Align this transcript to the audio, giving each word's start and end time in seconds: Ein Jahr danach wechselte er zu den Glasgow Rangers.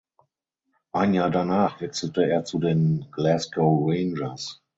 Ein 0.93 1.13
Jahr 1.13 1.29
danach 1.29 1.79
wechselte 1.79 2.25
er 2.27 2.43
zu 2.43 2.57
den 2.57 3.11
Glasgow 3.11 3.87
Rangers. 3.87 4.63